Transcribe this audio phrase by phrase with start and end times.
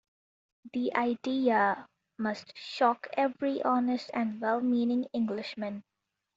[0.73, 1.87] The idea...
[2.17, 5.83] must shock every honest and well-meaning Englishman.